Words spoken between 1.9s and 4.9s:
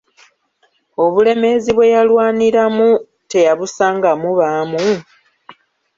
yalwaniramu teyabusangamu baamu?